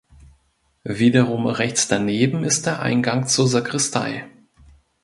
Wiederum 0.83 1.45
rechts 1.45 1.87
daneben 1.87 2.43
ist 2.43 2.65
der 2.65 2.79
Eingang 2.81 3.27
zur 3.27 3.47
Sakristei. 3.47 4.25